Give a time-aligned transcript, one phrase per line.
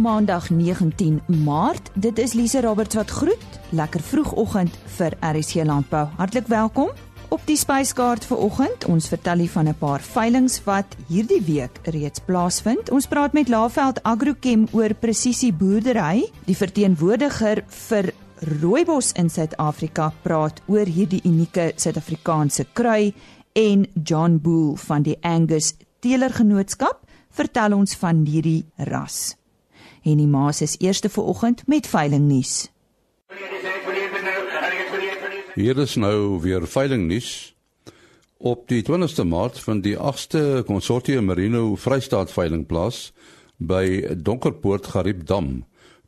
[0.00, 1.90] Maandag 19 Maart.
[1.94, 3.60] Dit is Lise Roberts wat groet.
[3.68, 6.06] Lekker vroegoggend vir RSC Landbou.
[6.16, 6.88] Hartlik welkom.
[7.28, 11.80] Op die spyskaart vir oggend, ons vertel u van 'n paar veilinge wat hierdie week
[11.84, 12.90] reeds plaasvind.
[12.90, 16.30] Ons praat met Laveld Agrochem oor presisie boerdery.
[16.44, 18.14] Die verteenwoordiger vir
[18.60, 23.14] rooibos in Suid-Afrika praat oor hierdie unieke Suid-Afrikaanse krui
[23.52, 29.39] en John Boel van die Angus Teelergenootskap vertel ons van hierdie ras.
[30.02, 32.70] Henny Maas is eerste vir oggend met veiling nuus.
[35.54, 37.54] Hier is nou weer veiling nuus.
[38.38, 43.10] Op die 20ste Maart van die 8ste Consortium Merino Vrystaat veiling plaas
[43.58, 45.66] by Donkerpoort Gariepdam.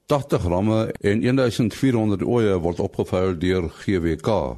[0.09, 4.57] 80 ramme en 1400 oeye word opgevuil deur GWK.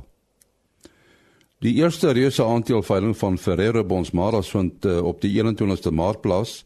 [1.65, 6.59] Die eerste reuse aandeel veiling van Ferreira Bonsmaras vind uh, op die 21ste Maart plaas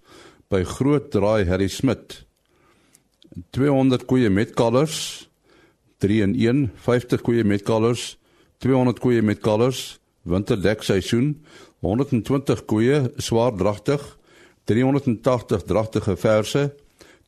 [0.51, 2.28] by Groot Draai Harry Smit.
[3.51, 5.29] 200 koeie met kalvers
[5.99, 8.17] 3 in 1 50 koeie met kalvers
[8.65, 11.35] 200 koeie met kalvers winterdek seisoen
[11.81, 14.03] 120 koeie swaar dragtig.
[14.65, 16.75] 380 dragtige verse.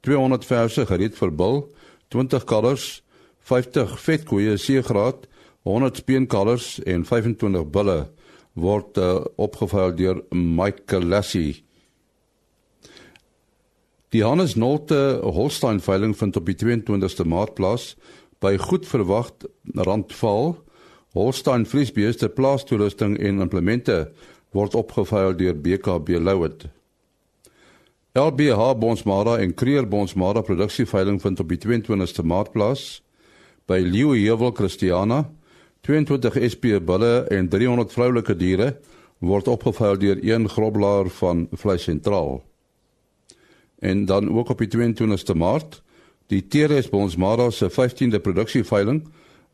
[0.00, 1.62] 200 verse gereed vir bil.
[2.10, 3.02] 20 kalvers.
[3.46, 5.28] 50 vet koeie seegraad.
[5.62, 7.98] 100 speenkalvers en 25 bulle
[8.58, 11.62] word uh, opgevuil deur Michael Lassie
[14.10, 17.92] Die Hannes Nolte Holstein veiling vind op die 22ste Maart plaas
[18.42, 19.28] by goed verwag
[19.86, 20.56] randval.
[21.14, 24.00] Holstein vleisbeeste plaastoerusting en implemente
[24.50, 26.66] word opgevuil deur BKB Louet.
[28.18, 33.04] LBH Bonsmara en Creer Bonsmara produksieveiling vind op die 22ste Maart plaas
[33.70, 35.22] by Leeu Heuwel Christiana.
[35.86, 38.72] 22 SP bulle en 300 vroulike diere
[39.22, 42.40] word opgevuil deur een groblaar van Vleis Sentraal
[43.80, 45.82] en dan ook op die 22ste Maart
[46.30, 49.02] die TRS Bonsmara se 15de produksieveiling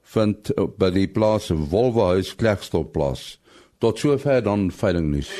[0.02, 3.38] vind by die plaas Wolwehuis Klerksdorp plaas.
[3.78, 5.30] Tot sover dan veiling nuus.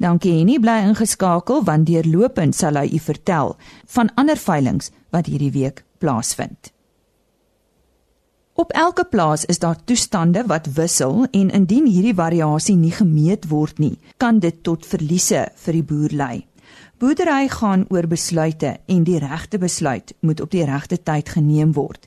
[0.00, 3.56] Dankie Henny bly ingeskakel want deurlopend sal hy u vertel
[3.94, 6.72] van ander veilings wat hierdie week plaasvind.
[8.60, 13.78] Op elke plaas is daar toestande wat wissel en indien hierdie variasie nie gemeet word
[13.80, 16.34] nie, kan dit tot verliese vir die boer lei.
[17.00, 22.04] Boerdery gaan oor besluite en die regte besluit moet op die regte tyd geneem word.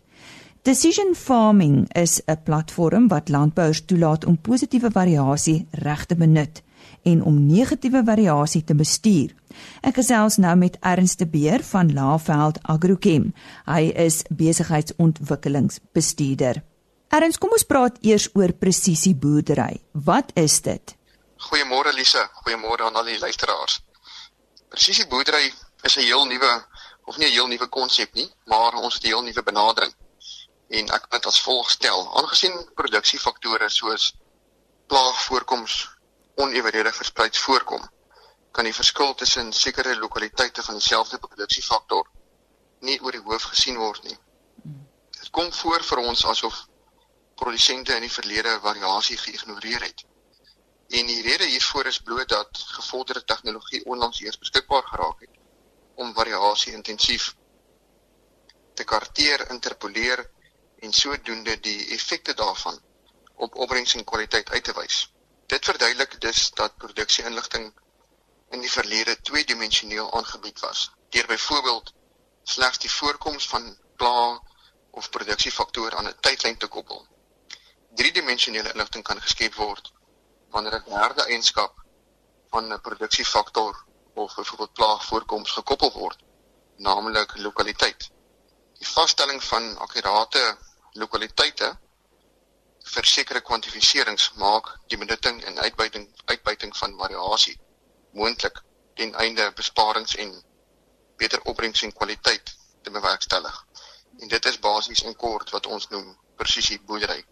[0.62, 6.62] Decision farming is 'n platform wat landbouers toelaat om positiewe variasie reg te benut
[7.04, 9.36] en om negatiewe variasie te bestuur.
[9.82, 13.34] Ek gesels nou met Ernst de Beer van Laveld Agrochem.
[13.66, 16.62] Hy is besigheidsontwikkelingsbestuurder.
[17.14, 19.82] Ernst, kom ons praat eers oor presisie boerdery.
[19.92, 20.96] Wat is dit?
[21.50, 23.82] Goeiemôre Lise, goeiemôre aan al die luisteraars.
[24.74, 26.66] Presisie boerdery is 'n heel nuwe
[27.06, 29.94] of nie 'n heel nuwe konsep nie, maar ons het 'n heel nuwe benadering.
[30.70, 34.14] En ek wil dit as volg stel: aangesien produksiefaktore soos
[34.88, 35.90] plaagvoorkoms
[36.36, 37.90] onevenredig versprei voorkom,
[38.52, 42.10] kan die verskil tussen sekere lokaliteite van dieselfde produksiefaktor
[42.80, 44.18] nie oor die hoof gesien word nie.
[45.20, 46.66] Dit kom voor vir ons asof
[47.36, 50.04] produsente in die verlede variasie geïgnoreer het.
[50.94, 55.40] En die rede hiervoor is bloot dat gevorderde tegnologie onlangs eers beskikbaar geraak het
[55.96, 57.34] om variasie intensief
[58.74, 60.30] te karteer, interpoleer
[60.80, 62.80] en sodoende die effekte daarvan
[63.36, 65.13] op opbrengs en kwaliteit uit te wys.
[65.46, 67.74] Dit verduidelik dus dat produksie-inligting
[68.50, 71.94] in die verlede tweedimensioneel aangebied was deur byvoorbeeld
[72.44, 74.42] slegs die voorkoms van pla
[74.92, 77.08] of produksiefaktore aan 'n tydlyn te koppel.
[77.96, 79.92] Driedimensionele inligting kan geskep word
[80.50, 81.84] wanneer 'n derde eienskap
[82.50, 86.20] van 'n produksiefaktor of byvoorbeeld plaagvoorkoms gekoppel word,
[86.78, 88.10] naamlik lokaliteit.
[88.78, 90.58] Die vaststelling van akkurate
[90.92, 91.80] lokaliteite
[92.84, 97.58] vir sekere kwantifiserings maak die benutting en uitbuiting uitbuiting van variasie
[98.14, 98.60] moontlik
[98.96, 100.34] ten einde besparings en
[101.18, 103.66] beter opbrengs en kwaliteit te bewerkstellig.
[104.20, 107.24] En dit is basies in kort wat ons noem presisie boerdery.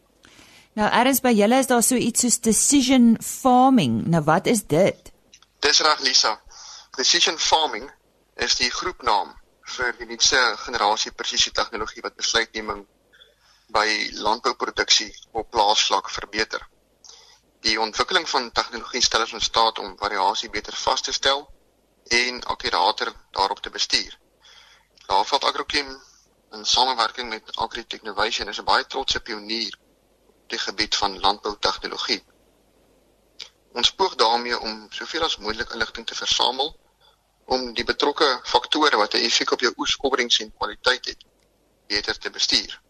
[0.80, 4.06] Nou erns by julle is daar so iets soos decision farming.
[4.08, 5.12] Nou wat is dit?
[5.60, 6.38] Dis reg Lisa.
[6.96, 7.90] Precision farming
[8.36, 9.36] is die groepnaam
[9.76, 12.86] vir die nuutste generasie presisie tegnologie wat besluitneming
[13.72, 16.68] by landbouproduksie op plaasvlak verbeter.
[17.62, 21.46] Die ontwikkeling van tegnologie stel ons in staat om variasie beter vas te stel
[22.22, 24.18] en akkurater daarop te bestuur.
[25.08, 25.94] Laveld Agrochem
[26.52, 29.78] in samewerking met Agri Technovation is 'n baie trotse pionier
[30.28, 32.24] op die gebied van landboutegnologie.
[33.74, 36.80] Ons poog daarmee om soveel as moontlik inligting te versamel
[37.46, 41.26] om die betrokke faktore wat 'n effek op jou oesopbrengs en kwaliteit het
[41.88, 42.82] beter te bestuur.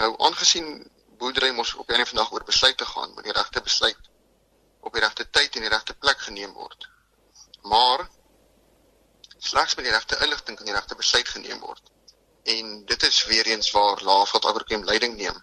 [0.00, 4.10] Nou aangesien boerdery mos op of vandag oor besluit te gaan, moet die regte besluit
[4.80, 6.88] op die regte tyd en die regte plek geneem word.
[7.62, 8.08] Maar
[9.38, 11.92] slegs met die regte inligting kan die regte besluit geneem word.
[12.44, 15.42] En dit is weer eens waar Laafeld Agrochem leiding neem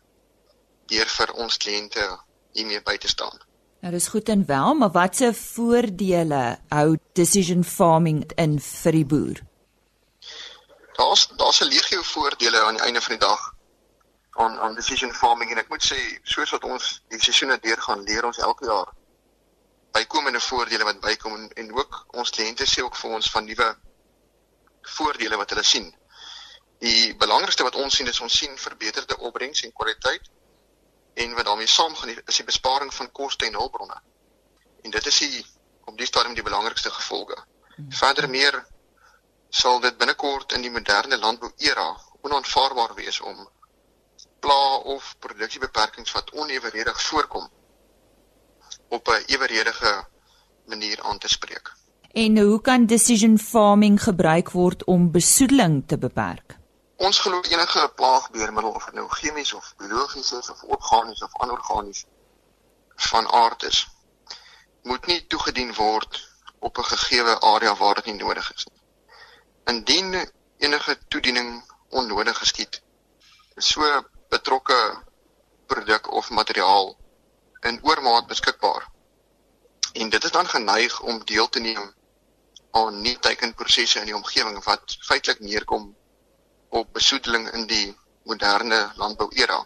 [0.92, 2.04] deur vir ons kliënte
[2.52, 3.38] hiermee by te staan.
[3.82, 9.40] Nou dis goed en wel, maar watse voordele hou decision farming in vir die boer?
[11.00, 13.48] Daar's daar's 'n legio voordele aan die einde van die dag
[14.40, 18.26] aan aan decision farming en ek moet sê soos wat ons die seisoene deurgaan, leer
[18.26, 18.92] ons elke jaar
[19.92, 23.68] bykomende voordele wat bykom en, en ook ons kliënte sê ook vir ons van nuwe
[24.98, 25.90] voordele wat hulle sien.
[26.82, 30.30] Die belangrikste wat ons sien is ons sien verbeterde opbrengs en kwaliteit
[31.14, 34.00] en wat daarmee saamgaan is die besparing van koste en hulpbronne.
[34.84, 35.46] En dit is die
[35.86, 37.38] op die stadium die belangrikste gevolge.
[38.00, 38.62] Verder meer
[39.50, 41.90] sal dit binnekort in die moderne landbou era
[42.22, 43.50] onaanvaarbaar wees om
[44.44, 47.50] pla of produksiebeperkings wat oneweredig voorkom
[48.88, 49.94] op 'n eweredige
[50.66, 51.74] manier aan te spreek.
[52.12, 56.58] En hoe kan decision farming gebruik word om besoedeling te beperk?
[56.96, 62.06] Ons glo enige plaagbeheermiddel of nou chemies of biologies is of organies of anorganies
[62.96, 63.88] van aard is
[64.82, 66.20] moet nie toegedien word
[66.60, 68.82] op 'n gegeewe area waar dit nie nodig is nie.
[69.66, 72.82] Indien enige toediening onnodig geskied,
[73.58, 73.82] so
[74.42, 75.04] betrokke
[75.70, 76.96] produk of materiaal
[77.70, 78.88] in oormaat beskikbaar.
[79.94, 81.94] En dit is dan geneig om deel te neem
[82.72, 85.92] aan nie teikenprosesse in die omgewing wat feitelik neerkom
[86.70, 89.60] op besoedeling in die moderne landbouera.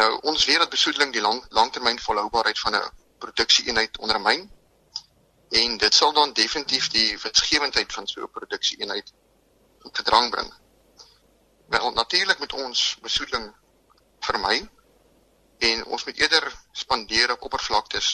[0.00, 4.48] Nou ons weet dat besoedeling die lang langtermyn volhoubaarheid van 'n produksieeenheid ondermyn
[5.50, 9.12] en dit sal dan definitief die winsgewendheid van so 'n produksieeenheid
[9.82, 10.52] tot gedrang bring.
[11.72, 13.52] Wel natuurlik met ons besoedeling
[14.20, 14.68] vermy
[15.58, 18.08] en ons moet eerder spandeer op oppervlaktes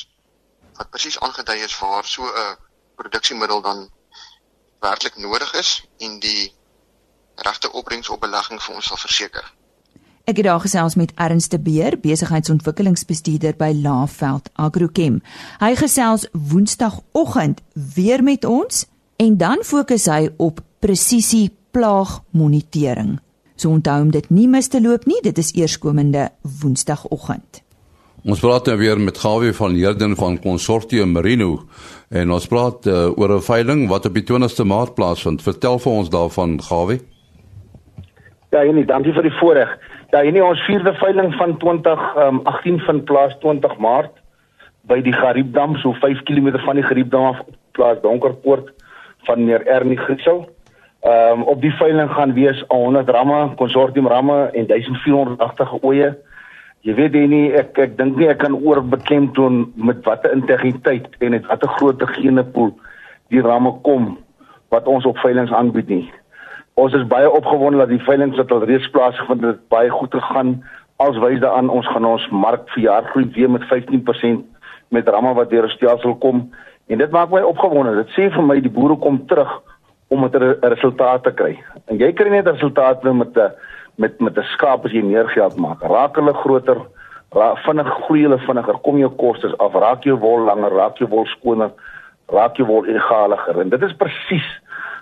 [0.77, 2.57] wat presies aangedui is waar so 'n
[2.95, 3.91] produksiemiddel dan
[4.81, 6.55] werklik nodig is en die
[7.35, 9.55] regte opbrengs op belegging vir ons sal verseker.
[10.25, 15.23] Ek het daar gesels met Ernst de Beer, besigheidsontwikkelingsbestuurder by Laaveld Agrochem.
[15.59, 23.19] Hy gesels Woensdagoggend weer met ons en dan fokus hy op presisie plaagmonitering.
[23.59, 26.29] So onthou om dit nie mis te loop nie, dit is eerskomende
[26.61, 27.65] Woensdagoggend.
[28.23, 31.65] Ons praat nou weer met Gawie van Heerden van Consortium Merino
[32.11, 35.43] en ons praat uh, oor 'n veiling wat op die 20ste Maart plaasvind.
[35.43, 37.01] Vertel vir ons daarvan Gawie.
[38.51, 39.75] Ja, en dankie vir die voorreg.
[40.11, 44.15] Ja, en ons vierde veiling van 2018 um, vind plaas 20 Maart
[44.89, 48.71] by die Gariepdam, so 5 km van die Gariepdam af, plaas Donkerpoort
[49.27, 50.47] van meneer Ernie Griesel.
[51.01, 56.17] Ehm um, op die veiling gaan wees 100 ramme, konsortium ramme en 1480 oeye.
[56.81, 61.07] Jy weet jy nie ek ek dink nie ek kan oor beklemtoon met watter integriteit
[61.19, 62.73] en met watter groot genepool
[63.31, 64.17] die ramme kom
[64.75, 66.11] wat ons op veilinge aanbied nie.
[66.75, 70.57] Ons is baie opgewonde dat die veiling wat al reeds plaasgevind het baie goed gegaan.
[70.97, 74.43] Als wys daaraan ons gaan ons mark vir jaar groei weer met 15%
[74.89, 76.49] met ramme wat deur stelsel kom
[76.87, 77.95] en dit maak my opgewonde.
[78.03, 79.61] Dit sê vir my die boere kom terug
[80.09, 81.59] om met 'n resultaat te kry.
[81.87, 83.53] En jy kry net resultate met 'n
[83.97, 85.83] met met 'n skaap as jy meer geld maak.
[85.83, 86.79] Raak hulle groter,
[87.31, 91.09] raak vinnig groei hulle vinniger, kom jou kostes af, raak jou wol langer, raak jou
[91.09, 91.71] wol skoner,
[92.27, 93.61] raak jou wol egaliger.
[93.61, 94.61] En dit is presies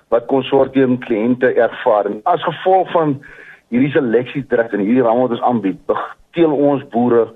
[0.09, 2.07] wat konsortium kliënte ervaar.
[2.07, 3.23] En as gevolg van
[3.69, 7.27] hierdie seleksie druk en hierdie ramme wat ons aanbied, beteel ons boere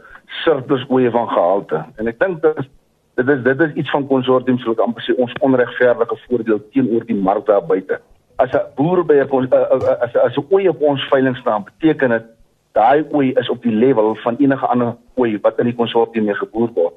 [0.44, 1.84] surplus oeye van gehalte.
[1.98, 2.68] En ek dink dit is
[3.26, 7.04] dit is dit is iets van konsortium sou ek amper sê ons onregverdige voordeel teenoor
[7.08, 8.00] die mark daar buite.
[8.36, 9.48] As 'n boer by 'n
[10.00, 12.26] as as 'n oeye op ons veiling staan, beteken dit
[12.72, 16.34] daai oeye is op die level van enige ander oeye wat in die konsortium mee
[16.34, 16.94] geboer word.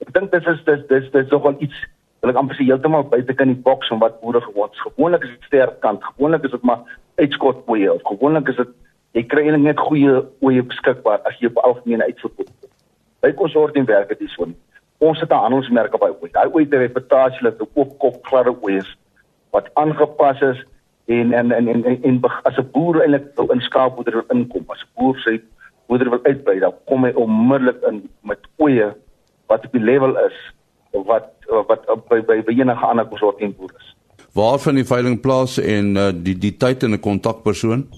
[0.00, 1.78] Ek dink dit is dis dis dis nogal iets
[2.20, 4.80] wil ek amper sê heeltemal buite kan die boks van wat boere gewoon is.
[4.80, 6.04] Gewoonlik is dit sterk kant.
[6.04, 6.80] Gewoonlik is dit maar
[7.14, 8.68] uitskot oeye of gewoonlik is dit
[9.12, 12.48] jy kry eintlik net goeie oeye beskikbaar as jy op algemene uitverkoop.
[13.22, 14.48] By konsortium werk dit so.
[14.98, 16.32] Ons het 'n handelsmerk op daai oeye.
[16.32, 18.96] Daai oeye het 'n reputasie dat dit ook kop gladde oeye is
[19.50, 20.64] wat aangepas is
[21.06, 24.64] en en en en, en, en as 'n boer eintlik wil inskaap moet er inkom.
[24.66, 25.40] As 'n boer sê
[25.86, 28.94] moet er wil uitbrei, dan kom hy onmiddellik in met oeye
[29.46, 30.36] wat op die level is
[30.90, 31.30] wat
[31.68, 33.96] wat by by, by enige ander konsortium boer is.
[34.34, 37.88] Waar van die veiling plaas en uh, die die tyd en 'n kontakpersoon?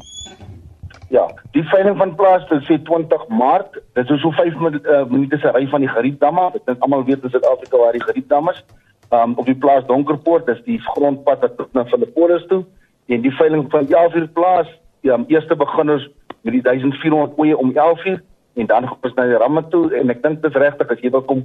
[1.08, 3.78] Ja, die veiling van plaas dit sê 20 Maart.
[3.94, 6.54] Dit is so 5 minute uh, minute se ry van die Geriepdam af.
[6.54, 8.64] Ek dink almal weet in Suid-Afrika waar die Geriepdam is.
[9.10, 12.64] um, op die plaas Donkerpoort, dis die grondpad wat tot na Philippolis toe
[13.06, 14.70] en die veiling van 11uur plaas,
[15.06, 16.08] die um, eerste begin ons
[16.42, 18.20] met die 1400 oeye om 11uur
[18.56, 21.02] en dan gaan ons na die ramme toe en ek dink dit is regtig as
[21.04, 21.44] jy wil kom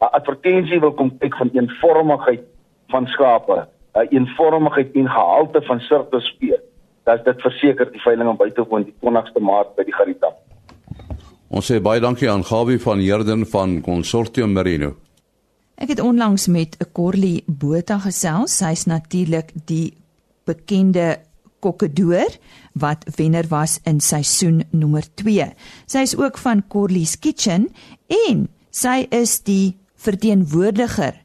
[0.00, 2.44] 'n advertensie wil kom kyk van eenvormigheid
[2.88, 6.58] van skape, 'n eenvormigheid en gehalte van sirkuspee.
[7.04, 10.32] Dat dit verseker die veiling aan buitewoon die 20ste Maart by die Garita.
[11.50, 14.94] Ons sê baie dankie aan Gawie van Herden van Consortium Merino.
[15.80, 18.56] Ek het onlangs met 'n Corlie Botha gesels.
[18.56, 19.94] Sy's natuurlik die
[20.44, 21.18] bekende
[21.60, 22.30] kokkedoor
[22.72, 25.52] wat wenner was in seisoen nommer 2.
[25.86, 27.68] Sy is ook van Corlie's Kitchen
[28.28, 31.18] en sy is die verteenwoordiger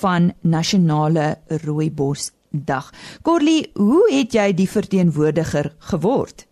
[0.00, 2.90] van nasionale rooibos dag.
[3.22, 6.46] Corlie, hoe het jy die verteenwoordiger geword?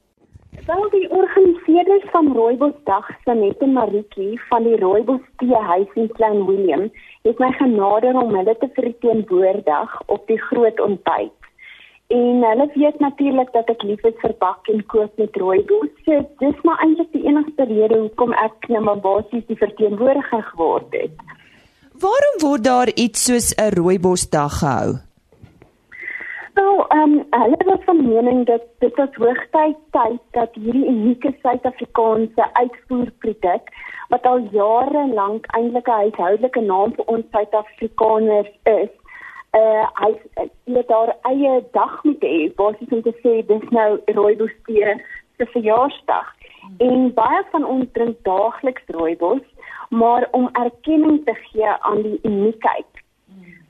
[0.67, 6.89] Wel die organiseerders van Rooibosdag, Sanette Maritjie van die Rooibos Teehuis in Klein Willem,
[7.23, 11.35] het my genader om hulle te verteenwoordig op die groot ontbyt.
[12.09, 15.91] En hulle weet natuurlik dat ek lief is vir bak en kook met rooibos.
[16.07, 20.97] So dis maar eintlik die enigste rede hoekom ek nou maar basies die verteenwoordiger geword
[20.97, 21.27] het.
[22.01, 25.08] Waarom word daar iets soos 'n rooibosdag gehou?
[26.59, 32.47] Ehm um, hulle was van mening dat dit was hoogtyd tyd dat hierdie unieke Suid-Afrikaanse
[32.53, 33.69] uitvoerproduk
[34.09, 38.91] wat al jare lank eintlik 'n huishoudelike naam vir ons Suid-Afrikaners is,
[39.61, 40.11] uh hy
[40.65, 44.97] het daar eie dag met hê basies om te sê dis nou rooibos tee
[45.37, 46.35] se verjaarsdag.
[46.79, 49.47] En baie van ons drink daagliks rooibos
[49.91, 52.93] maar om erkenning te gee aan die uniekheid.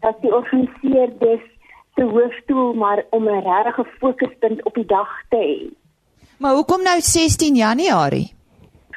[0.01, 1.58] Dat die organiseerders
[1.99, 5.59] se hoofdoel maar om 'n regte fokuspunt op die dag te hê.
[6.39, 8.33] Maar hoekom nou 16 Januarie?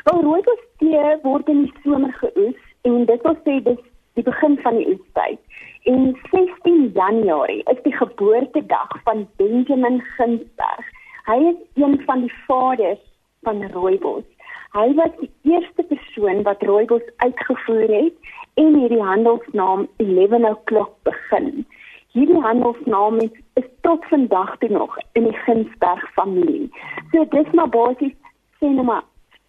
[0.04, 3.82] Wel rooibos tee word in die somer geoes en dit wil sê dis
[4.14, 5.40] die begin van die oestyd.
[5.84, 10.86] En 16 Januarie is die geboortedag van Benjamin Ginsberg.
[11.26, 13.04] Hy is een van die vaders
[13.42, 14.28] van rooibos.
[14.72, 18.14] Hy was die eerste persoon wat rooibos uitgevoer het
[18.54, 21.66] en hierdie handelsnaam 11 o'clock begin.
[22.12, 26.68] Hierdie handelsnaam is, is tot vandag toe nog in die Ginsberg familie.
[27.12, 28.18] So dis maar basies
[28.60, 29.06] sê nou maar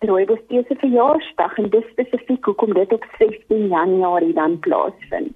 [0.07, 5.35] rooibos se verjaarsdag en dis spesifiek hoekom dit op 16 Januarie dan plaasvind.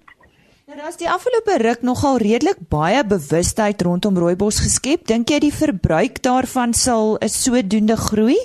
[0.66, 5.04] Nou daar's die afgelope ruk nogal redelik baie bewustheid rondom rooibos geskep.
[5.06, 8.38] Dink jy die verbruik daarvan sal sodoende groei?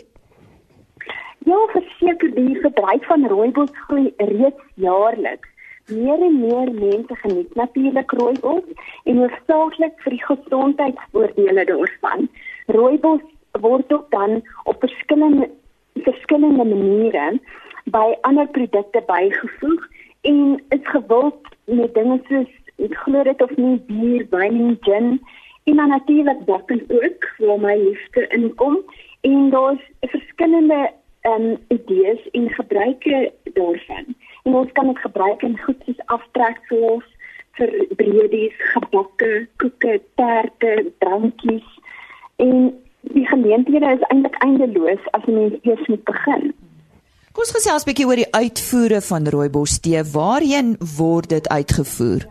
[1.49, 5.50] Ja, verseker die verbruik van rooibos groei reeds jaarliks.
[5.87, 8.63] Meer en meer mense geniet natuurlik rooibos
[9.03, 12.29] en hoofsaaklik vir die gesondheidsvoordele daarvan.
[12.67, 13.23] Rooibos
[13.59, 15.49] word ook dan op verskillende
[15.93, 17.39] verskillende maniere
[17.83, 19.87] by ander produkte bygevoeg
[20.21, 25.09] en is gewild met dinge soos ek glo dit of nie bier, wyn en gin
[25.63, 28.79] en dan natuurlik bakken ook waar my liefde inkom
[29.21, 30.89] en daar's verskillende
[31.21, 34.15] ehm um, idees en gebruike daarvan.
[34.51, 37.03] En ons kan dit gebruik in goed soos aftreksels
[37.55, 39.29] vir breedies, gebakke,
[39.63, 41.69] koeke, tarte, drankies
[42.43, 42.73] en
[43.15, 46.51] die geleenthede is eintlik eindeloos as jy net eers moet begin.
[47.31, 50.03] Kom ons gesels 'n bietjie oor die uitvoere van rooibos tee.
[50.17, 52.27] Waarheen word dit uitgevoer?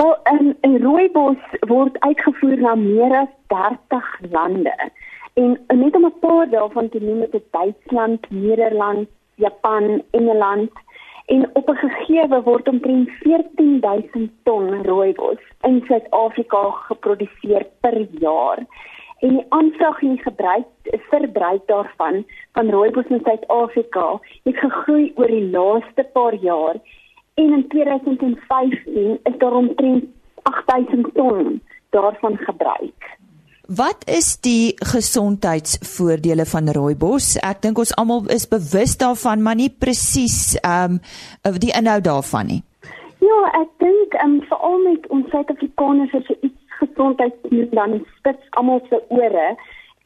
[0.00, 0.48] Wel, um,
[0.86, 4.76] rooibos word uitgevoer na meer as 30 lande.
[5.34, 10.70] En net om 'n paar daarvan te noem, dit Duitsland, Nederland, Japan, Engeland
[11.26, 18.58] en op 'n gegeewe word omtrent 14000 ton rooibos in Suid-Afrika geproduseer per jaar
[19.18, 20.66] en die aanvraag en die gebruik
[21.10, 26.76] verbruik daarvan van rooibos in Suid-Afrika het gegroei oor die laaste paar jaar
[27.34, 30.04] en in 2015 is daar omtrent
[30.42, 33.17] 8000 ton daarvan gebruik.
[33.76, 37.34] Wat is die gesondheidsvoordele van rooibos?
[37.44, 40.96] Ek dink ons almal is bewus daarvan, maar nie presies ehm
[41.44, 42.62] um, die inhoud daarvan nie.
[43.20, 48.80] Ja, ek dink ehm um, veral met ons Suid-Afrikaners is dit gesondheidsdiens dan spits almal
[48.88, 49.50] se ore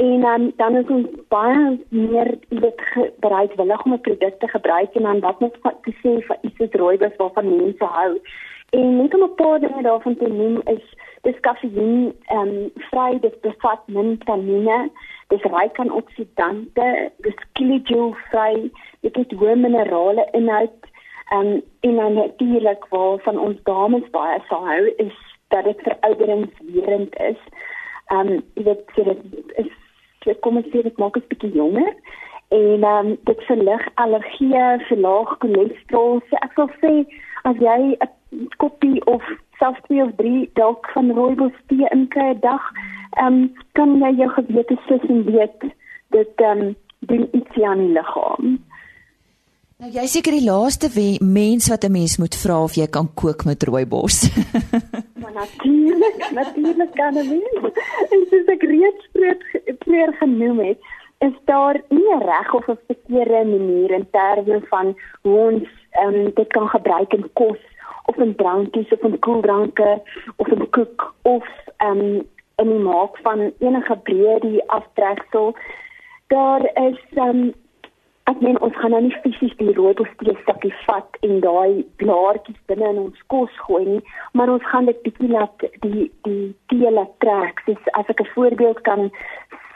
[0.08, 2.86] en um, dan is ons baie meer dit
[3.22, 5.54] bereidwillig om 'n produk te gebruik en dan wat net
[5.86, 8.18] te sê vir iets soos rooibos waarvan mense hou.
[8.72, 10.84] En net om 'n paar dinge daarvan te noem is
[11.22, 14.90] dis kaffiein ehm um, vry dit bevat min tannine,
[15.28, 20.78] dis ryk aan oksidante, dis kilojoule vry, dit het hoë minerale inhoud
[21.32, 27.44] um, en dan natuurlik waarvan ons dames baie sal hou is dat dit verouderingswerend is.
[28.06, 29.20] Ehm um, weet so dit
[29.64, 29.70] is
[30.24, 31.92] so kom ons sê dit maak ons bietjie jonger
[32.48, 36.20] en ehm um, dit verlig allergie, verlaag cholesterol.
[36.40, 36.96] Ek wil sê
[37.42, 38.12] as jy 'n
[38.56, 39.22] koppie of
[39.58, 42.62] selfs twee of drie dalk van rooibos tee in 'n dag,
[43.10, 45.60] ehm um, kan jy jou gewete sis en weet
[46.10, 48.58] dit ehm um, doen iets aan die liggaam.
[49.82, 50.88] Nou jy seker die laaste
[51.20, 54.16] mens wat 'n mens moet vra of jy kan kook met rooibos.
[55.20, 57.72] maar natuurlik, natuurlik kan ek nie.
[58.12, 59.04] En soos ek reeds
[59.82, 60.78] vroeër genoem het,
[61.18, 66.14] is daar nie 'n reg of 'n verkeerde manier in terme van hoe ons ehm
[66.14, 67.62] um, dit kan gebruik in kos
[68.04, 70.00] of in drankies of in koeldranke
[70.36, 71.44] of in kook of
[71.78, 72.22] um,
[72.56, 75.54] in die maak van enige breedie aftreksel.
[76.26, 77.52] Daar is um,
[78.30, 82.60] ek meen ons gaan nou nie fisies die rooibos tee stukkie vat en daai blaartjies
[82.70, 86.92] binne in ons kos gooi nie, maar ons gaan dit bietjie laat die die tee
[86.98, 87.64] laat trek.
[87.66, 89.10] Dis as ek 'n voorbeeld kan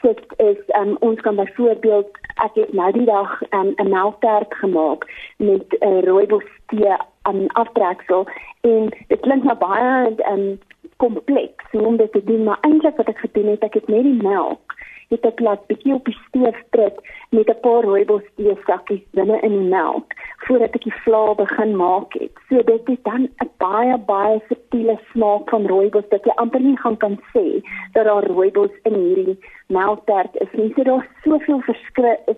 [0.01, 2.09] sit is um, ons kan byvoorbeeld
[2.45, 5.05] ek het nou die dag um, 'n melktert gemaak
[5.37, 6.95] met 'n rooibos tee
[7.29, 8.27] um, aftreksel.
[8.61, 10.59] En dit klink nou baie um,
[10.97, 14.21] kompleks om dit te doen, maar eintlik wat ek gedoen het, ek het net die
[14.21, 14.76] melk
[15.13, 16.97] het ek laat bietjie op die stoof prik
[17.29, 20.13] met 'n paar rooibos tee sakkies binne in die melk
[20.47, 22.33] voordat ek die vla begin maak het.
[22.49, 26.77] So dit is dan 'n baie baie subtiele smaak van rooibos dat jy amper nie
[26.77, 27.61] gaan kan sê
[27.93, 30.73] dat daar rooibos in hierdie melktert is nie.
[30.75, 31.61] So daar's soveel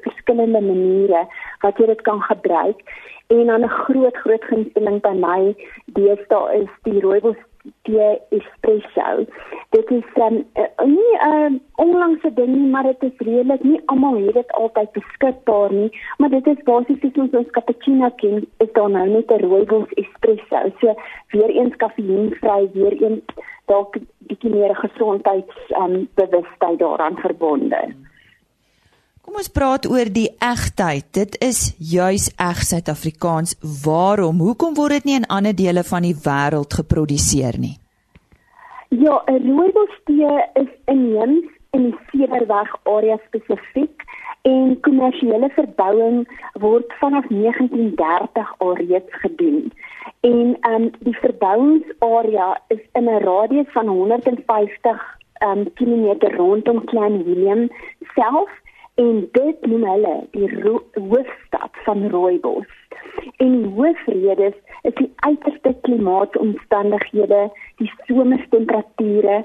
[0.02, 1.28] verskillende maniere
[1.62, 2.80] wat jy dit kan gebruik.
[3.28, 7.38] En dan 'n groot groot gunsteling by my deesdae is die rooibos
[7.88, 8.00] die
[8.30, 9.26] espresso.
[9.70, 10.46] Dit is um,
[10.86, 14.92] nie 'n um, onlangse ding nie, maar dit is redelik nie almal het dit altyd
[14.92, 19.44] beskikbaar nie, maar dit is basies soos ons cappuccino ken, is daar nou net 'n
[19.46, 20.72] rooibos espresso.
[20.80, 20.96] So
[21.32, 23.24] weer eens kafeïnvry, weer eens
[23.66, 28.09] dalk bietjie meer gesondheids um, bewustheid daaraan verbonde.
[29.30, 31.06] Kom ons praat oor die egtheid.
[31.14, 33.52] Dit is juis eg Suid-Afrikaans.
[33.84, 34.40] Waarom?
[34.42, 37.76] Hoekom word dit nie in ander dele van die wêreld geproduseer nie?
[38.90, 41.46] Ja, rooibostee is inheems
[41.78, 44.02] in die Severweg area spesifiek
[44.50, 46.24] en kommersiële verbouing
[46.64, 49.68] word vanaf 1930 alreeds gedoen.
[50.26, 55.06] En ehm um, die verbouingsarea is in 'n radius van 150
[55.38, 57.70] ehm um, kilometer rondom Klein Willem
[58.16, 58.50] self
[59.00, 62.68] en dit noem hulle die hoofstad van Rooibos.
[63.38, 64.50] En die hoofrede
[64.82, 67.46] is die uiterste klimaatomstandighede,
[67.80, 69.38] die somerstemperature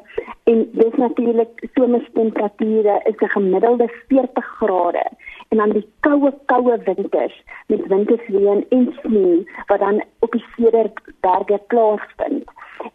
[0.50, 5.06] en dis natuurlik somerstemperature is 'n gemiddelde 40 grade
[5.48, 11.60] en dan die koue koue winters met wintersreën en sneeu wat dan op die Cederberge
[11.66, 12.44] plaasvind.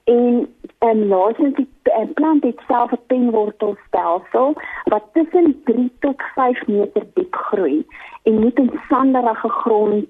[0.03, 0.47] En
[0.79, 7.03] en laasens die en plant het self 'n penwortelstelsel wat tussen 3 tot 5 meter
[7.13, 7.85] diep groei
[8.23, 10.07] en moet in sanderige grond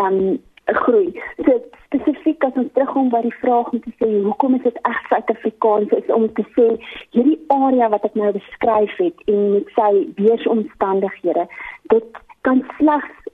[0.00, 1.22] um groei.
[1.44, 5.00] So spesifiek as ons terugkom by die vraag om te sê hoekom is dit reg
[5.08, 6.66] Suid-Afrikaans is om te sê
[7.10, 11.46] hierdie area wat ek nou beskryf het en met sy weeromstandighede
[11.94, 13.29] dit kan slegs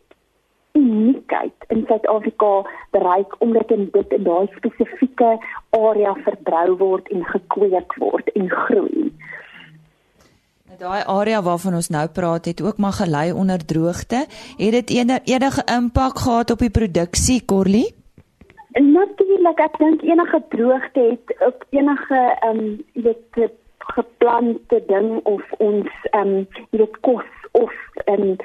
[0.77, 2.53] uniekheid in Suid-Afrika
[2.91, 5.37] bereik omdat in dit in daai spesifieke
[5.71, 9.11] area verbrou word en gekweek word en groei.
[10.67, 14.27] Nou, daai area waarvan ons nou praat het ook maar gelei onder droogte.
[14.59, 14.91] Het dit
[15.25, 17.95] enige impak gehad op die produksie, Corlie?
[18.77, 25.89] Natuurlik, ek dink enige droogte het op enige ehm um, weet geplante ding of ons
[26.11, 27.73] ehm um, weet kos of
[28.05, 28.37] ehm um,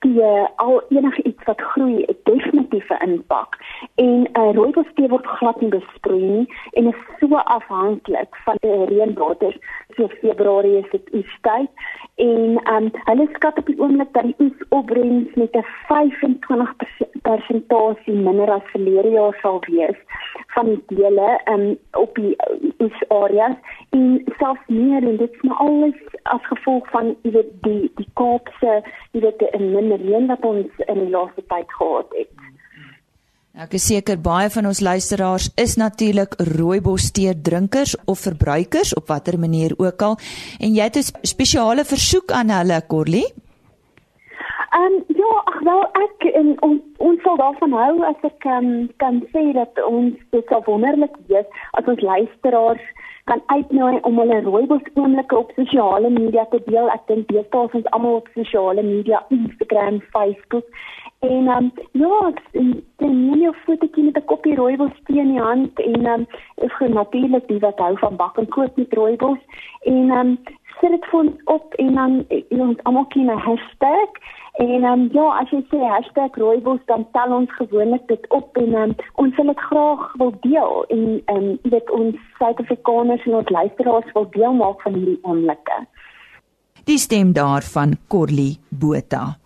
[0.00, 0.22] die
[0.56, 2.04] al enige iets wat groei
[2.90, 3.56] 'n impak.
[3.94, 8.56] En 'n uh, eh, rooibostee word glad nie besproei nie en is so afhanklik van
[8.60, 9.56] die reënwater.
[9.96, 11.70] So Februarie is dit oestyd
[12.14, 16.74] en um, hulle skat op die oomblik dat die oesopbrengs met 'n 25
[17.22, 19.98] persentasie minder as verlede jaar sal wees
[20.46, 22.36] van die dele um, op die
[22.78, 23.56] oesareas
[23.90, 28.08] en selfs meer en dit is maar alles as gevolg van jy weet die die
[28.14, 28.82] Kaapse
[29.12, 29.52] jy weet die
[29.90, 32.30] minder reën wat ons in die laaste tyd gehad het.
[33.60, 39.08] Ek is seker baie van ons luisteraars is natuurlik rooibos tee drinkers of verbruikers op
[39.10, 40.18] watter manier ook al
[40.60, 43.26] en jy het 'n spesiale versoek aan hulle Corlie.
[44.70, 48.68] Ehm um, ja, ag wel ek en ons ons sal daarvan hou as ek um,
[49.02, 51.48] kan sê dat ons dit sou wonderlik wees
[51.80, 52.84] as ons luisteraars
[53.30, 56.86] kan uitnooi om hulle rooibos oomblikke op sosiale media te deel.
[56.94, 60.70] Ek dink deesdae is ons almal op sosiale media, Instagram, Facebook.
[61.26, 61.72] En um,
[62.04, 62.20] ja,
[63.02, 66.26] dan neem 'n fotootjie met 'n koppie rooibos tee in die hand en um,
[66.62, 69.42] is natuurlik die wat hou van bak en kook met rooibos
[69.82, 70.38] en um,
[70.80, 72.12] sit dit vir ons op en dan
[72.48, 74.10] ons almal kien 'n hashtag
[74.58, 75.78] En um, ja, as jy sê
[76.34, 80.84] #rooibos dan tel ons gewoonlik dit op en um, ons wil dit graag wil deel
[80.88, 85.86] en ehm um, dit ons Suid-Afrikaners en ons luisteraars wil deel maak van hierdie oomblikke.
[86.84, 89.36] Die stem daarvan Corlie Botha.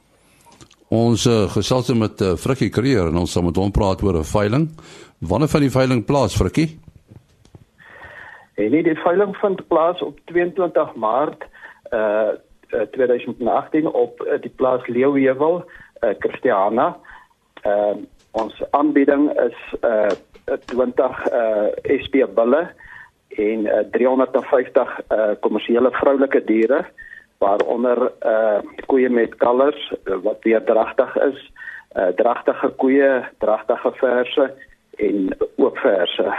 [0.88, 4.24] Ons uh, gesels met uh, Frikkie Kreer en ons sal met hom praat oor 'n
[4.24, 4.68] veiling.
[5.20, 6.78] Wanneer van die veiling plaas, Frikkie?
[8.54, 11.44] En nee, die veiling vind plaas op 22 Maart
[11.92, 12.32] uh
[12.90, 16.96] 2018 op uh, die plaas Leeuhewel, uh, Christiana.
[17.64, 17.96] Uh
[18.34, 20.10] ons aanbieding is uh
[20.66, 21.68] 20 uh
[22.02, 22.64] SP bulle
[23.28, 26.84] en uh, 350 uh kommersiële vroulike diere
[27.38, 31.40] waaronder uh koeie met kalvers uh, wat weer dragtig is,
[31.96, 34.50] uh dragtige koeie, dragtige verse
[34.96, 36.34] en ook verse.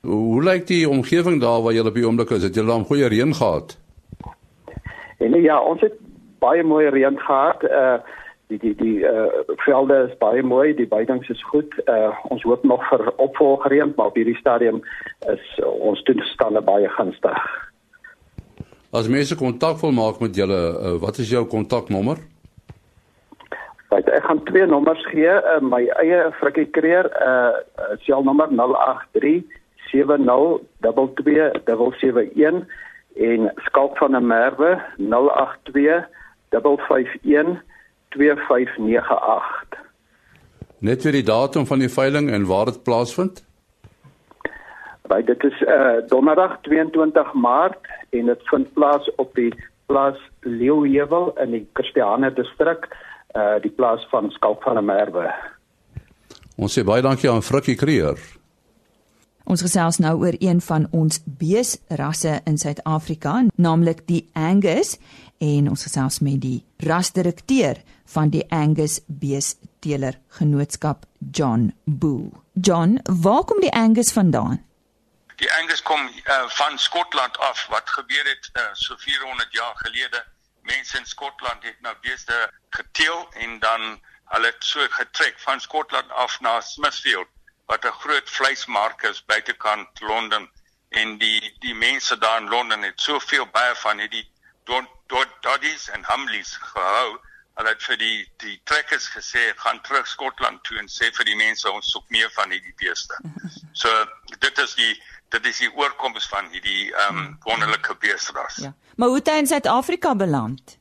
[0.00, 2.46] Hoe lyk die omgewing daar waar jy op die oomblik is?
[2.46, 3.76] Het jy al goeie reën gehad?
[5.20, 5.98] En ja, ons het
[6.40, 7.64] baie mooi reën gehad.
[7.64, 7.98] Uh
[8.50, 9.30] die die die uh
[9.62, 11.74] velde is baie mooi, die veidings is goed.
[11.86, 14.82] Uh ons hoop nog vir opvolgreën, maar op hierdie stadium
[15.30, 17.38] is uh, ons toestande baie gunstig.
[18.90, 22.16] As mense kontak wil maak met julle, uh, wat is jou kontaknommer?
[23.90, 25.30] Right, ek gaan twee nommers gee.
[25.30, 27.52] Uh, my eie Frikkie Kreer, uh
[28.08, 29.44] selnommer 083
[29.90, 32.66] 7022271
[33.16, 36.06] en skalk van 'n merwe 082
[36.86, 37.62] 551
[38.08, 39.78] 2598.
[40.78, 43.44] Net vir die datum van die veiling en waar dit plaasvind?
[45.08, 49.54] By dit is uh donderdag 22 Maart en dit vind plaas op die
[49.86, 52.88] plaas Leeuhewel in die Christiane distrik,
[53.36, 55.28] uh die plaas van Skalk van 'n merwe.
[56.56, 58.39] Ons sê baie dankie aan Frikkie Kreer.
[59.44, 64.96] Ons gesels nou oor een van ons beesrasse in Suid-Afrika, naamlik die Angus,
[65.40, 67.80] en ons gesels met die rasdirekteur
[68.12, 72.30] van die Angus Beesteler Genootskap, John Boo.
[72.52, 74.60] John, waar kom die Angus vandaan?
[75.40, 77.66] Die Angus kom uh, van Skotland af.
[77.72, 80.24] Wat gebeur het uh, so 400 jaar gelede?
[80.62, 86.10] Mense in Skotland het nou beeste geteel en dan hulle het so getrek van Skotland
[86.10, 87.28] af na Smithfield
[87.70, 90.50] wat 'n groot vleismark is buitekant Londen
[90.88, 94.26] en die die mense daar in Londen het soveel baie van hierdie
[95.40, 97.18] doddies en humleys gehou.
[97.54, 101.36] Hulle het vir die die trekkers gesê gaan terug Skotland toe en sê vir die
[101.36, 103.22] mense ons soek meer van hierdie beeste.
[103.72, 103.88] So
[104.38, 108.56] dit is die dit is die oorkoms van hierdie ehm um, wonderlike beesteras.
[108.56, 108.74] Ja.
[108.96, 110.78] Maar hoe het hy in Suid-Afrika beland?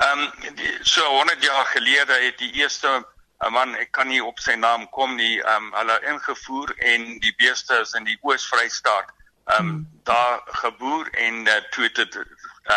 [0.00, 3.04] Ehm um, so 100 jaar gelede het die eerste
[3.50, 7.80] man ek kan nie op sy naam kom nie um hulle ingevoer en die beeste
[7.80, 9.10] is in die Oos-Vrystaat
[9.58, 9.86] um hmm.
[10.04, 12.18] daar geboer en uh, toe het dit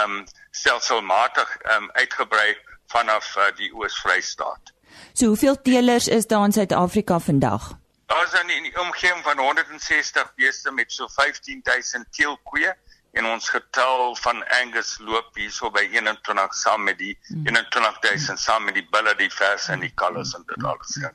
[0.01, 2.55] um stelselmatig um uitgebrei
[2.87, 4.73] vanaf uh, die Oos-Vrystaat.
[5.13, 7.77] So hoeveel teelers is daar in Suid-Afrika vandag?
[8.05, 12.75] Daar is in die omgewing van 160 beeste met so 15000 teelkoeie
[13.15, 18.41] en ons getal van Angus loop hierso by 21 saam met die 21000 hmm.
[18.41, 20.97] saam met die bulle, die vers en die kalvers en dit alles.
[21.01, 21.11] Ja.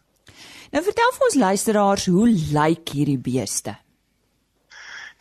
[0.73, 3.77] Nou vertel vir ons luisteraars hoe lyk hierdie beeste?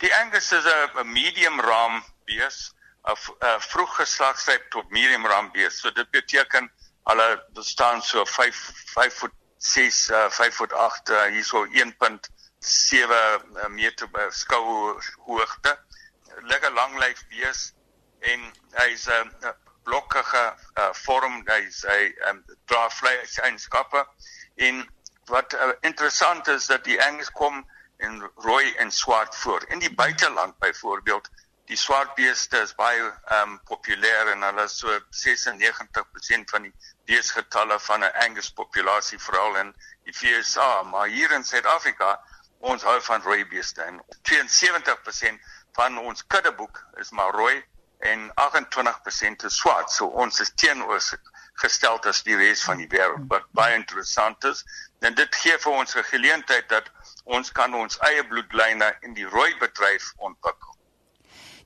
[0.00, 2.72] Die Angus is 'n medium ram bees,
[3.04, 3.16] 'n
[3.68, 5.80] vroeg geslagstyp tot medium ram bees.
[5.80, 6.70] So dit beteken
[7.10, 8.56] hulle bestaan so 5
[8.94, 15.76] 5 voet 6 uh, 5 voet 8 uh, hierso 1.7 uh, meter uh, skou hoogte
[16.42, 17.72] lekker langlyf wees
[18.20, 18.40] en
[18.76, 19.52] hy's 'n uh,
[19.84, 20.44] blokkige
[20.78, 24.04] uh, vorm hy's hy um, dra vleis eienskappe
[24.56, 24.82] en
[25.30, 27.64] wat uh, interessant is dat die Angus kom
[28.00, 29.64] in rooi en swart voor.
[29.68, 31.28] In die buiteland byvoorbeeld
[31.70, 33.04] die swart beeste is baie
[33.36, 36.72] um, populêr en hulle so 96% van die
[37.06, 39.74] beesgetalle van 'n Angus populasie veral in
[40.04, 42.18] die VSA maar hier in Suid-Afrika
[42.58, 45.38] ons hou van rooi beeste en 72%
[45.72, 47.62] van ons kuddeboek is maar rooi
[47.98, 49.90] en 28% is swart.
[49.90, 51.00] So ons is teenoor
[51.60, 53.26] gestel as die res van die wêreld.
[53.28, 54.64] Wat baie interessant is,
[55.04, 56.90] en dit gee vir ons 'n geleentheid dat
[57.24, 60.76] ons kan ons eie bloedlyne in die rooi bedryf ontwikkel.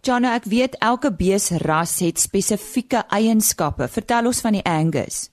[0.05, 3.89] John, ek weet elke beesras het spesifieke eienskappe.
[3.89, 5.31] Vertel ons van die Angus.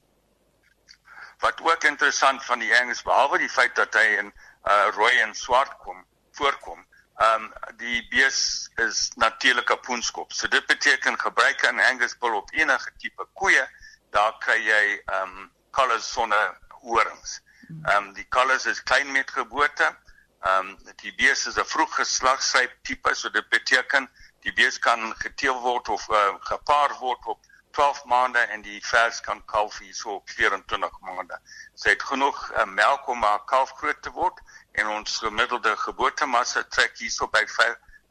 [1.40, 5.34] Wat ook interessant van die Angus behalwe die feit dat hy in uh, rooi en
[5.36, 6.86] swart kom, voorkom,
[7.20, 10.34] Ehm um, die bees is natuurlike poenskop.
[10.34, 13.68] So dit beteken gebruik 'n Angus bull op enige tipe koeie,
[14.10, 17.42] daar kry jy ehm um, collars sonder horings.
[17.70, 19.98] Ehm um, die collars is klein met geboorte.
[20.42, 24.10] Ehm um, die bees is 'n vroeg geslagsyp tipe, so dit beteken
[24.42, 27.40] die bees kan geteel word of uh, gepaar word op
[27.72, 31.40] 12 maande en die vers kan kalf hier so op 24 maande.
[31.74, 36.64] Sy het genoeg uh, melk om haar kalf groot te word en ons gemiddelde geboortemassa
[36.64, 37.44] trek hier so by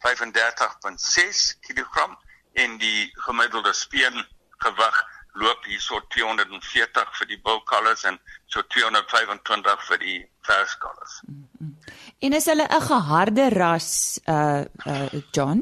[0.06, 2.16] 35.6 kg
[2.52, 5.00] en die gemiddelde speengewig
[5.32, 8.18] loop hier so 240 vir die bulkalles en
[8.50, 11.20] so 225 vir die verskalles.
[11.26, 11.76] Mm -hmm.
[12.18, 15.58] En is hulle 'n geharde ras uh uh John?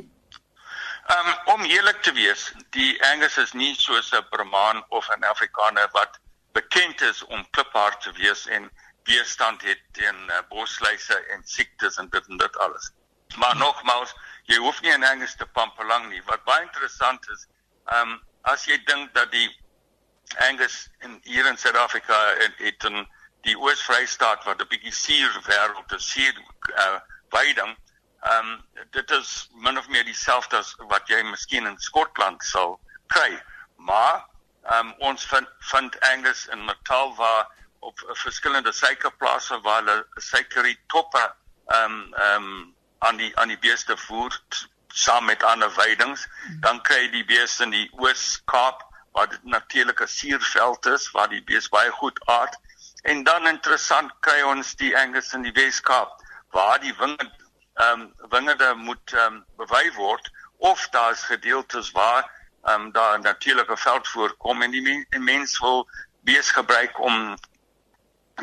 [1.08, 5.88] Um, om eerlik te wees, die Angus is nie soos 'n Brahman of 'n Afrikaner
[5.92, 6.20] wat
[6.52, 8.70] bekend is om kliphard te wees en
[9.08, 12.90] weerstand het teen uh, bosluise en siektes en dit en dit alles.
[13.36, 14.14] Maar nogmaals,
[14.48, 16.22] jy hoef nie 'n Angus te pamp lank nie.
[16.24, 17.46] Wat baie interessant is,
[17.98, 19.48] um as jy dink dat die
[20.48, 23.06] Angus in hier in Suid-Afrika het, het in
[23.46, 26.36] die Oos-Vrystaat wat 'n bietjie suur wêreld is, suur
[26.84, 27.76] uh, weiding.
[28.22, 32.80] Ehm um, dit is min of meer dieselfde as wat jy miskien in Skotland sal
[33.06, 33.42] kry.
[33.76, 34.26] Maar
[34.62, 37.46] ehm um, ons vind vind Angus in Natal waar
[37.78, 41.34] op verskillende suikerplase waar hulle suikerie toppe
[41.66, 44.40] ehm um, ehm um, aan die aan die beeste voer
[44.88, 46.26] saam met ander weidings,
[46.60, 51.68] dan kry die beeste in die Oos-Kaap waar dit natuurlike suurveld is waar die bees
[51.68, 52.56] baie goed aard.
[53.02, 56.18] En dan interessant kry ons die Angus in die Weskaap
[56.50, 62.30] waar die wingerd ehm um, wingerde moet ehm um, bewy word of daar's gedeeltes waar
[62.62, 65.88] ehm um, daar natuurlike veld voorkom en die men, mens wil
[66.20, 67.36] bees gebruik om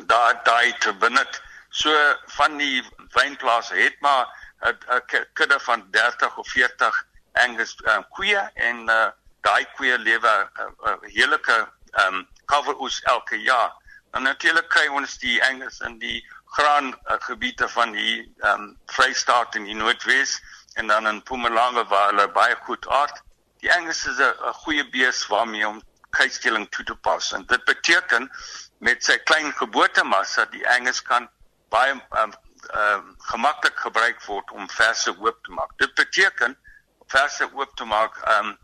[0.03, 1.91] daar daai te benut so
[2.25, 4.25] van die wynplase het maar
[4.65, 9.07] 'n kudde van 30 of 40 Angus um, koeie en uh,
[9.41, 11.57] daai koeie lewe 'n uh, uh, heelike
[11.91, 13.73] ehm um, coveroes elke jaar.
[14.11, 19.55] En natuurlik kry ons die Angus in die graan uh, gebiede van ehm um, Vrystaat
[19.55, 20.41] en die Noordwes
[20.73, 23.21] en dan in Mpumalanga waar hulle baie goed aard.
[23.59, 27.31] Die Angus is 'n goeie bees waarmee om kuitskeling toe te pas.
[27.31, 28.31] En dit beteken
[28.85, 31.27] met sy klein geboortemassa die Angus kan
[31.73, 32.33] baie um,
[32.73, 35.73] uh, gemaklik gebruik word om verse oop te maak.
[35.81, 36.55] Dit beteken
[37.13, 38.55] verse oop te maak, ehm um,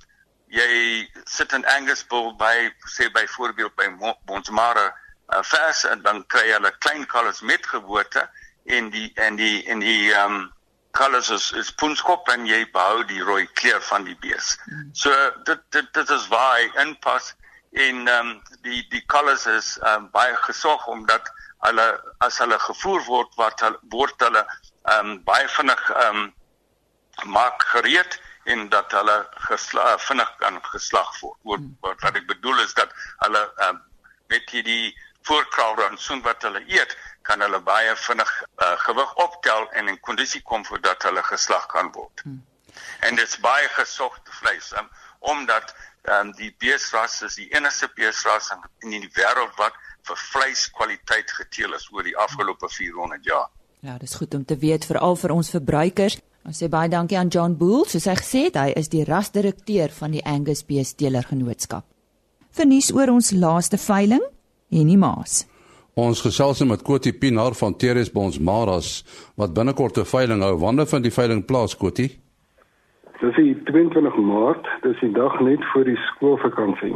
[0.51, 3.85] jy sit in Angus bull by sê byvoorbeeld by
[4.27, 8.27] Bonsmara uh, verse en dan kry jy 'n klein kalfs met geboorte
[8.65, 10.49] en die en die en die ehm um,
[10.91, 14.57] kalfs is, is punskop en jy behou die rooi kleur van die bees.
[14.67, 14.89] Mm.
[14.93, 15.13] So
[15.47, 17.33] dit dit dit is waar hy inpas
[17.71, 21.31] en ehm um, die die kalfs is um, baie gesog omdat
[21.67, 26.33] hulle as hulle gevoer word wat hulle word hulle ehm um, baie vinnig ehm um,
[27.23, 31.39] maak gereed en dat hulle geslag vinnig kan geslag word.
[31.43, 32.91] Wat, wat wat ek bedoel is dat
[33.23, 33.81] hulle ehm um,
[34.31, 38.31] met hierdie voorkraalde en soen wat hulle eet, kan hulle baie vinnig
[38.63, 42.23] uh, gewig optel en in kondisie kom voordat hulle geslag kan word.
[42.23, 42.39] Hmm.
[42.99, 45.75] En dit is baie gesogte vleis um, omdat
[46.07, 49.73] ehm um, die beesras is die enigste beesras in, in die wêreld wat
[50.07, 53.49] vir vleiskwaliteit geteel is oor die afgelope 400 jaar.
[53.81, 56.17] Ja, dis goed om te weet veral vir ons verbruikers.
[56.45, 59.93] Ons sê baie dankie aan John Boel, soos hy gesê het, hy is die rasdirekteur
[59.93, 61.85] van die Angus Beesteler Genootskap.
[62.51, 64.23] Vernuis oor ons laaste veiling,
[64.73, 65.43] Henny Maas.
[66.01, 69.03] Ons gesels met Koti Pinaar van Teres Bons Maras
[69.35, 70.57] wat binnekort 'n veiling hou.
[70.57, 72.09] Wanneer vind die veiling plaas, Koti?
[73.21, 76.95] Dis die 22 Maart, dis die dag net voor die skoolvakansie.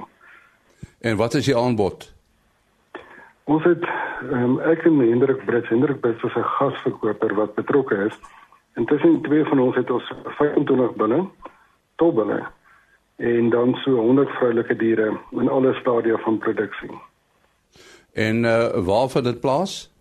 [0.99, 2.07] En wat is die aanbod?
[3.45, 3.83] Ons het
[4.33, 8.17] um, ek en Hendrik Brits, Hendrik Brits is 'n gasverkoper wat betrokke is.
[8.73, 11.27] Intussen twee van ons het ons 25 binne,
[11.95, 12.45] tobele
[13.15, 16.91] en dan so 100 vroulike diere in alle stadia van produksie.
[18.13, 19.93] En uh, waar vind dit plaas?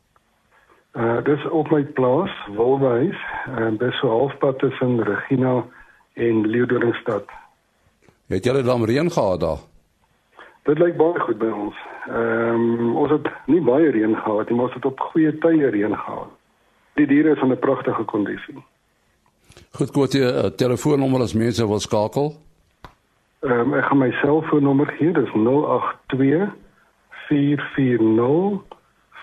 [0.93, 3.21] Uh dis op my plaas, Wolwys,
[3.57, 5.65] en dis so halfpad tussen Regina
[6.15, 7.25] en Leeudoringstad.
[8.27, 9.59] Het julle dan reën gehad daar?
[10.63, 11.77] Dit lyk baie goed by ons.
[12.09, 15.71] Ehm um, ons het nie baie reën gehad nie, maar ons het op goeie tye
[15.71, 16.31] reën gehad.
[16.95, 18.65] Die diere is in 'n pragtige kondisie.
[19.71, 22.37] Goed, gou die uh, telefoonnommer as mense wil skakel.
[23.41, 26.49] Ehm um, ek gaan my selfoonnommer gee, dis 082
[27.29, 28.63] 440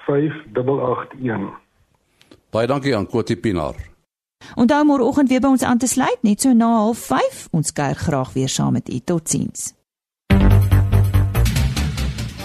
[0.06, 1.60] 5881.
[2.52, 3.91] Baie dankie aan Kotie Pinaar.
[4.56, 7.48] Onthou môreoggend weer by ons aan te sluit, net so na 05:30.
[7.52, 9.00] Ons kuier graag weer saam met u.
[9.00, 9.74] Totsiens.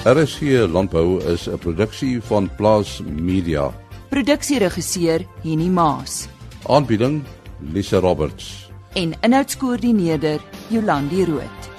[0.07, 3.73] RSG Landbou is 'n produksie van Plaas Media.
[4.09, 6.29] Produksieregisseur Henny Maas.
[6.69, 7.23] Aanbieding
[7.73, 8.71] Lisa Roberts.
[8.93, 11.76] En inhoudskoördineerder Jolandi Root.